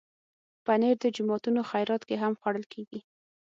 [0.65, 2.99] پنېر د جوماتونو خیرات کې هم خوړل کېږي.